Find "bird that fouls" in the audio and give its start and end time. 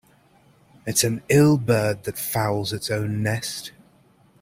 1.59-2.73